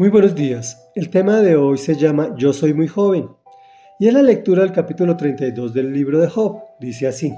Muy 0.00 0.08
buenos 0.08 0.34
días. 0.34 0.90
El 0.94 1.10
tema 1.10 1.42
de 1.42 1.56
hoy 1.56 1.76
se 1.76 1.94
llama 1.94 2.34
Yo 2.38 2.54
soy 2.54 2.72
muy 2.72 2.88
joven 2.88 3.28
y 3.98 4.08
es 4.08 4.14
la 4.14 4.22
lectura 4.22 4.62
del 4.62 4.72
capítulo 4.72 5.14
32 5.14 5.74
del 5.74 5.92
libro 5.92 6.18
de 6.20 6.26
Job. 6.26 6.62
Dice 6.80 7.06
así. 7.06 7.34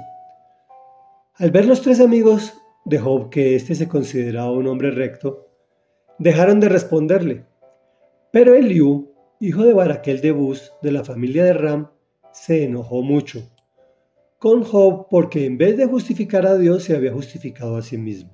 Al 1.35 1.51
ver 1.51 1.67
los 1.67 1.83
tres 1.83 1.99
amigos 1.99 2.55
de 2.85 3.01
Job 3.01 3.31
que 3.31 3.57
éste 3.57 3.75
se 3.75 3.89
consideraba 3.89 4.53
un 4.53 4.69
hombre 4.69 4.93
recto, 4.93 5.49
dejaron 6.21 6.61
de 6.61 6.69
responderle. 6.69 7.47
Pero 8.31 8.55
Eliú, 8.55 9.13
hijo 9.41 9.65
de 9.65 9.75
Baraquel 9.75 10.21
de 10.21 10.31
Bus, 10.31 10.73
de 10.83 10.93
la 10.93 11.03
familia 11.03 11.43
de 11.43 11.55
Ram, 11.55 11.91
se 12.31 12.63
enojó 12.63 13.03
mucho 13.03 13.43
con 14.39 14.63
Job 14.63 15.09
porque 15.11 15.47
en 15.47 15.59
vez 15.59 15.77
de 15.77 15.87
justificar 15.87 16.47
a 16.47 16.57
Dios 16.57 16.85
se 16.85 16.95
había 16.95 17.13
justificado 17.13 17.77
a 17.77 17.83
sí 17.83 17.99
mismo. 17.99 18.31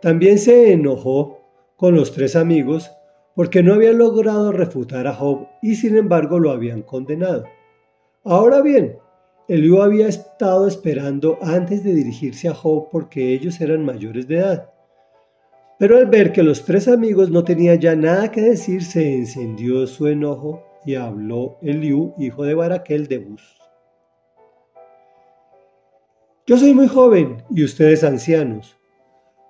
También 0.00 0.40
se 0.40 0.72
enojó 0.72 1.38
con 1.76 1.94
los 1.94 2.10
tres 2.10 2.34
amigos 2.34 2.90
porque 3.34 3.62
no 3.62 3.74
habían 3.74 3.98
logrado 3.98 4.52
refutar 4.52 5.06
a 5.06 5.14
Job 5.14 5.46
y 5.62 5.76
sin 5.76 5.96
embargo 5.96 6.38
lo 6.38 6.50
habían 6.50 6.82
condenado. 6.82 7.44
Ahora 8.24 8.60
bien, 8.60 8.98
Eliú 9.48 9.82
había 9.82 10.08
estado 10.08 10.68
esperando 10.68 11.38
antes 11.42 11.82
de 11.82 11.94
dirigirse 11.94 12.48
a 12.48 12.54
Job 12.54 12.88
porque 12.90 13.32
ellos 13.32 13.60
eran 13.60 13.84
mayores 13.84 14.28
de 14.28 14.36
edad. 14.36 14.70
Pero 15.78 15.96
al 15.96 16.06
ver 16.06 16.32
que 16.32 16.42
los 16.42 16.64
tres 16.64 16.86
amigos 16.86 17.30
no 17.30 17.42
tenían 17.42 17.80
ya 17.80 17.96
nada 17.96 18.30
que 18.30 18.40
decir, 18.40 18.84
se 18.84 19.14
encendió 19.14 19.86
su 19.86 20.06
enojo 20.06 20.62
y 20.84 20.94
habló 20.94 21.58
Eliú, 21.62 22.14
hijo 22.18 22.44
de 22.44 22.54
Baraquel 22.54 23.08
de 23.08 23.18
Bus. 23.18 23.42
Yo 26.46 26.56
soy 26.56 26.74
muy 26.74 26.88
joven 26.88 27.42
y 27.50 27.64
ustedes 27.64 28.04
ancianos. 28.04 28.76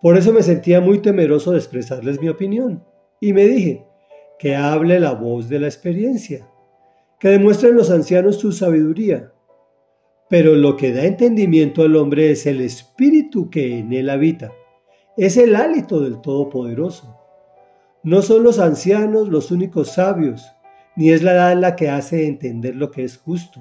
Por 0.00 0.16
eso 0.16 0.32
me 0.32 0.42
sentía 0.42 0.80
muy 0.80 1.00
temeroso 1.00 1.52
de 1.52 1.58
expresarles 1.58 2.20
mi 2.20 2.28
opinión 2.28 2.82
y 3.22 3.32
me 3.32 3.44
dije, 3.44 3.86
que 4.36 4.56
hable 4.56 4.98
la 4.98 5.12
voz 5.12 5.48
de 5.48 5.60
la 5.60 5.68
experiencia, 5.68 6.44
que 7.20 7.28
demuestren 7.28 7.76
los 7.76 7.88
ancianos 7.88 8.40
su 8.40 8.50
sabiduría. 8.50 9.32
Pero 10.28 10.56
lo 10.56 10.76
que 10.76 10.92
da 10.92 11.04
entendimiento 11.04 11.82
al 11.82 11.94
hombre 11.94 12.32
es 12.32 12.46
el 12.46 12.60
espíritu 12.60 13.48
que 13.48 13.78
en 13.78 13.92
él 13.92 14.10
habita, 14.10 14.50
es 15.16 15.36
el 15.36 15.54
hálito 15.54 16.00
del 16.00 16.20
Todopoderoso. 16.20 17.16
No 18.02 18.22
son 18.22 18.42
los 18.42 18.58
ancianos 18.58 19.28
los 19.28 19.52
únicos 19.52 19.92
sabios, 19.92 20.44
ni 20.96 21.10
es 21.10 21.22
la 21.22 21.34
edad 21.34 21.56
la 21.56 21.76
que 21.76 21.90
hace 21.90 22.26
entender 22.26 22.74
lo 22.74 22.90
que 22.90 23.04
es 23.04 23.18
justo. 23.18 23.60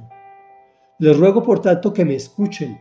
Les 0.98 1.16
ruego 1.16 1.44
por 1.44 1.62
tanto 1.62 1.94
que 1.94 2.04
me 2.04 2.16
escuchen. 2.16 2.80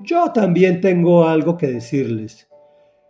Yo 0.00 0.32
también 0.32 0.80
tengo 0.80 1.28
algo 1.28 1.58
que 1.58 1.66
decirles. 1.66 2.48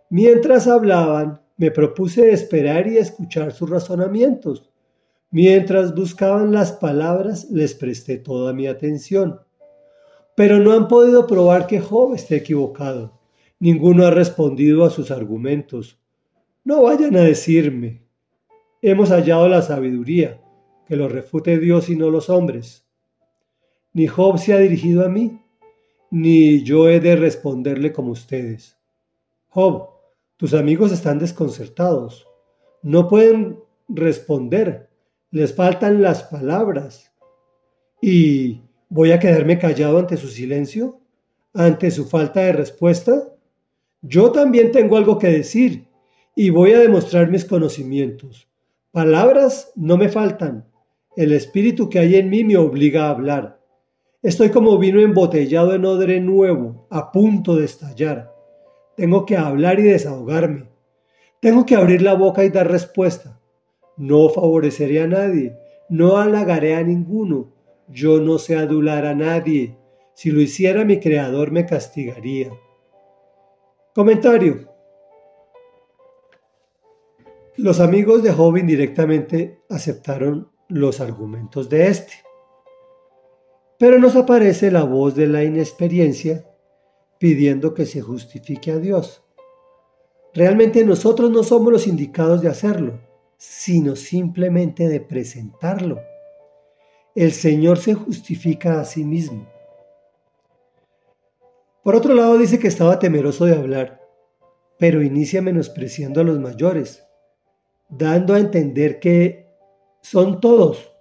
Mientras 0.09 0.67
hablaban, 0.67 1.44
me 1.57 1.71
propuse 1.71 2.31
esperar 2.31 2.87
y 2.87 2.97
escuchar 2.97 3.53
sus 3.53 3.69
razonamientos. 3.69 4.69
Mientras 5.31 5.95
buscaban 5.95 6.51
las 6.51 6.71
palabras, 6.73 7.49
les 7.49 7.73
presté 7.73 8.17
toda 8.17 8.53
mi 8.53 8.67
atención. 8.67 9.39
Pero 10.35 10.59
no 10.59 10.73
han 10.73 10.87
podido 10.87 11.27
probar 11.27 11.67
que 11.67 11.79
Job 11.79 12.13
esté 12.13 12.37
equivocado. 12.37 13.19
Ninguno 13.59 14.05
ha 14.05 14.11
respondido 14.11 14.83
a 14.83 14.89
sus 14.89 15.11
argumentos. 15.11 15.97
No 16.63 16.83
vayan 16.83 17.15
a 17.15 17.21
decirme, 17.21 18.01
hemos 18.81 19.09
hallado 19.09 19.47
la 19.47 19.61
sabiduría, 19.61 20.41
que 20.87 20.95
lo 20.95 21.07
refute 21.07 21.57
Dios 21.57 21.89
y 21.89 21.95
no 21.95 22.09
los 22.09 22.29
hombres. 22.29 22.85
Ni 23.93 24.07
Job 24.07 24.37
se 24.37 24.53
ha 24.53 24.57
dirigido 24.57 25.05
a 25.05 25.09
mí, 25.09 25.41
ni 26.11 26.63
yo 26.63 26.89
he 26.89 26.99
de 26.99 27.15
responderle 27.15 27.93
como 27.93 28.11
ustedes. 28.11 28.77
Job, 29.47 29.94
tus 30.37 30.53
amigos 30.53 30.91
están 30.91 31.19
desconcertados. 31.19 32.27
No 32.81 33.07
pueden 33.07 33.59
responder. 33.87 34.89
Les 35.31 35.53
faltan 35.53 36.01
las 36.01 36.23
palabras. 36.23 37.11
¿Y 38.01 38.61
voy 38.89 39.11
a 39.11 39.19
quedarme 39.19 39.57
callado 39.57 39.97
ante 39.97 40.17
su 40.17 40.27
silencio? 40.27 40.99
¿Ante 41.53 41.89
su 41.89 42.05
falta 42.05 42.41
de 42.41 42.53
respuesta? 42.53 43.33
Yo 44.01 44.31
también 44.31 44.71
tengo 44.71 44.97
algo 44.97 45.17
que 45.17 45.27
decir 45.27 45.87
y 46.35 46.49
voy 46.49 46.73
a 46.73 46.79
demostrar 46.79 47.29
mis 47.29 47.45
conocimientos. 47.45 48.49
Palabras 48.91 49.71
no 49.75 49.97
me 49.97 50.09
faltan. 50.09 50.65
El 51.15 51.31
espíritu 51.31 51.89
que 51.89 51.99
hay 51.99 52.15
en 52.15 52.29
mí 52.29 52.43
me 52.43 52.57
obliga 52.57 53.05
a 53.05 53.11
hablar. 53.11 53.61
Estoy 54.21 54.49
como 54.49 54.77
vino 54.77 54.99
embotellado 54.99 55.73
en 55.73 55.85
odre 55.85 56.19
nuevo, 56.19 56.87
a 56.89 57.11
punto 57.11 57.55
de 57.55 57.65
estallar. 57.65 58.34
Tengo 58.95 59.25
que 59.25 59.37
hablar 59.37 59.79
y 59.79 59.83
desahogarme. 59.83 60.69
Tengo 61.41 61.65
que 61.65 61.75
abrir 61.75 62.01
la 62.01 62.13
boca 62.13 62.43
y 62.43 62.49
dar 62.49 62.71
respuesta. 62.71 63.39
No 63.97 64.29
favoreceré 64.29 65.01
a 65.01 65.07
nadie, 65.07 65.57
no 65.89 66.17
halagaré 66.17 66.75
a 66.75 66.83
ninguno. 66.83 67.53
Yo 67.87 68.19
no 68.19 68.37
sé 68.37 68.55
adular 68.55 69.05
a 69.05 69.13
nadie. 69.13 69.77
Si 70.13 70.31
lo 70.31 70.41
hiciera 70.41 70.85
mi 70.85 70.99
creador 70.99 71.51
me 71.51 71.65
castigaría. 71.65 72.51
Comentario. 73.93 74.69
Los 77.57 77.79
amigos 77.79 78.23
de 78.23 78.31
Job 78.31 78.57
indirectamente 78.57 79.59
aceptaron 79.69 80.51
los 80.67 80.99
argumentos 80.99 81.69
de 81.69 81.87
este. 81.87 82.13
Pero 83.77 83.99
nos 83.99 84.15
aparece 84.15 84.71
la 84.71 84.83
voz 84.83 85.15
de 85.15 85.27
la 85.27 85.43
inexperiencia 85.43 86.45
pidiendo 87.25 87.73
que 87.73 87.87
se 87.87 88.01
justifique 88.01 88.69
a 88.69 88.77
Dios. 88.77 89.23
Realmente 90.35 90.85
nosotros 90.85 91.31
no 91.31 91.41
somos 91.41 91.73
los 91.73 91.87
indicados 91.87 92.39
de 92.43 92.49
hacerlo, 92.49 93.01
sino 93.35 93.95
simplemente 93.95 94.87
de 94.87 94.99
presentarlo. 94.99 95.99
El 97.15 97.31
Señor 97.31 97.79
se 97.79 97.95
justifica 97.95 98.79
a 98.79 98.85
sí 98.85 99.03
mismo. 99.03 99.49
Por 101.83 101.95
otro 101.95 102.13
lado 102.13 102.37
dice 102.37 102.59
que 102.59 102.67
estaba 102.67 102.99
temeroso 102.99 103.45
de 103.45 103.55
hablar, 103.55 104.07
pero 104.77 105.01
inicia 105.01 105.41
menospreciando 105.41 106.21
a 106.21 106.25
los 106.25 106.39
mayores, 106.39 107.07
dando 107.89 108.35
a 108.35 108.39
entender 108.39 108.99
que 108.99 109.47
son 110.03 110.39
todos, 110.39 110.93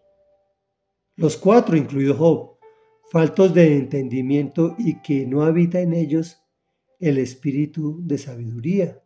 los 1.17 1.37
cuatro, 1.37 1.77
incluido 1.77 2.17
Job, 2.17 2.54
faltos 3.11 3.55
de 3.55 3.77
entendimiento 3.77 4.75
y 4.79 5.01
que 5.03 5.27
no 5.27 5.43
habita 5.43 5.81
en 5.81 5.95
ellos 5.95 6.43
el 7.01 7.19
espíritu 7.19 7.99
de 8.03 8.19
sabiduría. 8.19 9.03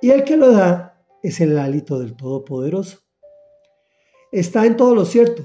Y 0.00 0.10
el 0.10 0.24
que 0.24 0.36
lo 0.36 0.52
da 0.52 1.04
es 1.22 1.40
el 1.40 1.58
hálito 1.58 1.98
del 1.98 2.14
Todopoderoso. 2.14 3.00
Está 4.30 4.66
en 4.66 4.76
todo 4.76 4.94
lo 4.94 5.04
cierto, 5.04 5.42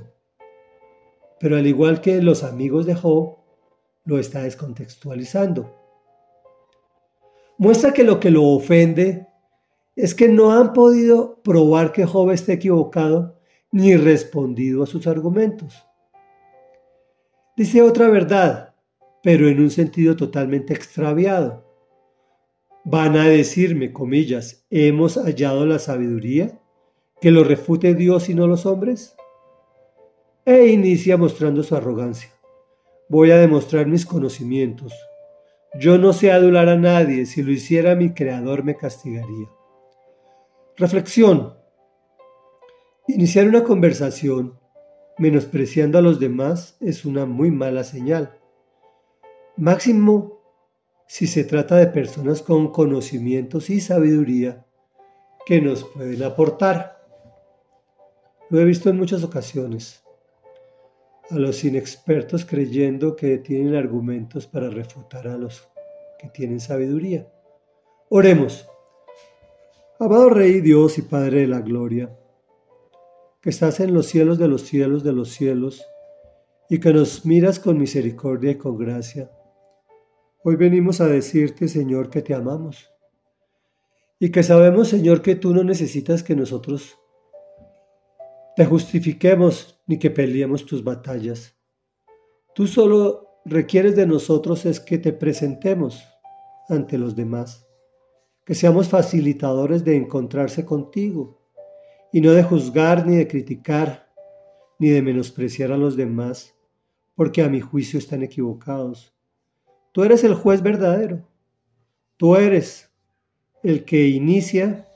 pero 1.39 1.57
al 1.57 1.65
igual 1.65 2.01
que 2.01 2.21
los 2.21 2.43
amigos 2.43 2.85
de 2.85 2.95
Job, 2.95 3.37
lo 4.05 4.19
está 4.19 4.43
descontextualizando. 4.43 5.73
Muestra 7.57 7.93
que 7.93 8.03
lo 8.03 8.19
que 8.19 8.29
lo 8.29 8.43
ofende 8.43 9.27
es 9.95 10.13
que 10.13 10.27
no 10.27 10.51
han 10.51 10.73
podido 10.73 11.41
probar 11.41 11.91
que 11.91 12.05
Job 12.05 12.31
esté 12.31 12.53
equivocado 12.53 13.39
ni 13.71 13.95
respondido 13.95 14.83
a 14.83 14.87
sus 14.87 15.07
argumentos. 15.07 15.83
Dice 17.55 17.83
otra 17.83 18.09
verdad, 18.09 18.73
pero 19.21 19.47
en 19.47 19.59
un 19.59 19.69
sentido 19.69 20.15
totalmente 20.15 20.73
extraviado. 20.73 21.63
Van 22.83 23.15
a 23.15 23.27
decirme, 23.27 23.93
comillas, 23.93 24.65
¿hemos 24.71 25.17
hallado 25.17 25.65
la 25.67 25.77
sabiduría? 25.77 26.59
¿Que 27.21 27.29
lo 27.29 27.43
refute 27.43 27.93
Dios 27.93 28.27
y 28.29 28.33
no 28.33 28.47
los 28.47 28.65
hombres? 28.65 29.15
E 30.45 30.67
inicia 30.69 31.15
mostrando 31.15 31.61
su 31.61 31.75
arrogancia. 31.75 32.31
Voy 33.07 33.29
a 33.29 33.37
demostrar 33.37 33.85
mis 33.85 34.07
conocimientos. 34.07 34.91
Yo 35.79 35.99
no 35.99 36.11
sé 36.11 36.31
adular 36.31 36.69
a 36.69 36.75
nadie, 36.75 37.27
si 37.27 37.43
lo 37.43 37.51
hiciera 37.51 37.93
mi 37.93 38.15
creador 38.15 38.63
me 38.63 38.75
castigaría. 38.75 39.47
Reflexión. 40.75 41.53
Iniciar 43.07 43.47
una 43.47 43.63
conversación 43.63 44.59
menospreciando 45.17 45.97
a 45.97 46.01
los 46.01 46.19
demás 46.19 46.77
es 46.79 47.05
una 47.05 47.25
muy 47.25 47.51
mala 47.51 47.83
señal. 47.83 48.37
Máximo 49.57 50.41
si 51.07 51.27
se 51.27 51.43
trata 51.43 51.75
de 51.75 51.87
personas 51.87 52.41
con 52.41 52.71
conocimientos 52.71 53.69
y 53.69 53.79
sabiduría 53.79 54.65
que 55.45 55.61
nos 55.61 55.83
pueden 55.83 56.23
aportar. 56.23 57.05
Lo 58.49 58.59
he 58.59 58.65
visto 58.65 58.89
en 58.89 58.97
muchas 58.97 59.23
ocasiones. 59.23 60.03
A 61.29 61.35
los 61.35 61.63
inexpertos 61.63 62.45
creyendo 62.45 63.15
que 63.15 63.37
tienen 63.37 63.75
argumentos 63.75 64.47
para 64.47 64.69
refutar 64.69 65.27
a 65.27 65.37
los 65.37 65.67
que 66.19 66.29
tienen 66.29 66.59
sabiduría. 66.59 67.27
Oremos. 68.09 68.67
Amado 69.99 70.29
Rey 70.29 70.61
Dios 70.61 70.97
y 70.97 71.03
Padre 71.03 71.41
de 71.41 71.47
la 71.47 71.61
Gloria, 71.61 72.15
que 73.43 73.49
estás 73.49 73.81
en 73.81 73.93
los 73.93 74.07
cielos 74.07 74.37
de 74.37 74.47
los 74.47 74.61
cielos 74.61 75.03
de 75.03 75.11
los 75.11 75.31
cielos, 75.31 75.85
y 76.69 76.79
que 76.79 76.93
nos 76.93 77.25
miras 77.25 77.59
con 77.59 77.77
misericordia 77.77 78.51
y 78.51 78.57
con 78.57 78.77
gracia. 78.77 79.29
Hoy 80.45 80.55
venimos 80.55 81.01
a 81.01 81.07
decirte, 81.07 81.67
Señor, 81.67 82.09
que 82.09 82.21
te 82.21 82.33
amamos 82.33 82.89
y 84.17 84.31
que 84.31 84.43
sabemos, 84.43 84.87
Señor, 84.87 85.21
que 85.21 85.35
tú 85.35 85.53
no 85.53 85.65
necesitas 85.65 86.23
que 86.23 86.37
nosotros 86.37 86.97
te 88.55 88.65
justifiquemos 88.65 89.77
ni 89.87 89.99
que 89.99 90.09
peleemos 90.09 90.65
tus 90.65 90.81
batallas. 90.81 91.53
Tú 92.55 92.65
solo 92.65 93.41
requieres 93.43 93.97
de 93.97 94.07
nosotros 94.07 94.65
es 94.65 94.79
que 94.79 94.97
te 94.97 95.11
presentemos 95.11 96.01
ante 96.69 96.97
los 96.97 97.13
demás, 97.13 97.67
que 98.45 98.55
seamos 98.55 98.87
facilitadores 98.87 99.83
de 99.83 99.97
encontrarse 99.97 100.63
contigo 100.63 101.42
y 102.13 102.21
no 102.21 102.31
de 102.31 102.43
juzgar 102.43 103.05
ni 103.05 103.17
de 103.17 103.27
criticar 103.27 104.07
ni 104.79 104.89
de 104.89 105.01
menospreciar 105.01 105.71
a 105.71 105.77
los 105.77 105.97
demás, 105.97 106.55
porque 107.15 107.41
a 107.41 107.49
mi 107.49 107.59
juicio 107.59 107.97
están 107.97 108.21
equivocados. 108.21 109.13
Tú 109.91 110.03
eres 110.03 110.23
el 110.23 110.35
juez 110.35 110.61
verdadero, 110.61 111.27
tú 112.17 112.35
eres 112.35 112.91
el 113.63 113.83
que 113.83 114.07
inicia 114.07 114.87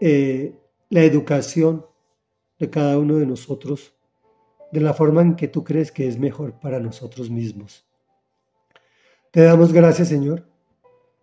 eh, 0.00 0.56
la 0.88 1.02
educación 1.02 1.84
de 2.58 2.70
cada 2.70 2.98
uno 2.98 3.16
de 3.16 3.26
nosotros 3.26 3.92
de 4.70 4.80
la 4.80 4.94
forma 4.94 5.22
en 5.22 5.34
que 5.34 5.48
tú 5.48 5.64
crees 5.64 5.90
que 5.90 6.06
es 6.06 6.18
mejor 6.18 6.60
para 6.60 6.78
nosotros 6.78 7.30
mismos. 7.30 7.84
Te 9.32 9.42
damos 9.42 9.72
gracias, 9.72 10.08
Señor, 10.08 10.46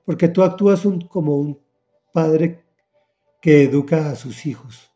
porque 0.04 0.28
tú 0.28 0.44
actúas 0.44 0.84
como 1.10 1.38
un 1.38 1.58
padre 2.12 2.67
que 3.42 3.64
educa 3.64 4.10
a 4.10 4.16
sus 4.16 4.46
hijos, 4.46 4.92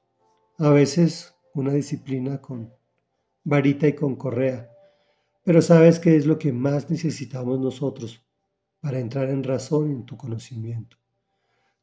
a 0.58 0.70
veces 0.70 1.36
una 1.54 1.74
disciplina 1.74 2.42
con 2.42 2.74
varita 3.44 3.88
y 3.88 3.94
con 3.94 4.16
correa, 4.16 4.70
pero 5.44 5.62
sabes 5.62 6.00
que 6.00 6.16
es 6.16 6.26
lo 6.26 6.38
que 6.38 6.54
más 6.54 6.90
necesitamos 6.90 7.60
nosotros 7.60 8.24
para 8.80 9.00
entrar 9.00 9.30
en 9.30 9.44
razón 9.44 9.92
en 9.92 10.06
tu 10.06 10.18
conocimiento. 10.18 10.98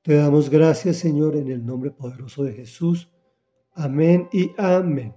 Te 0.03 0.15
damos 0.15 0.49
gracias, 0.49 0.97
Señor, 0.97 1.37
en 1.37 1.51
el 1.51 1.65
nombre 1.65 1.91
poderoso 1.91 2.45
de 2.45 2.55
Jesús. 2.55 3.11
Amén 3.73 4.29
y 4.33 4.51
amén. 4.57 5.15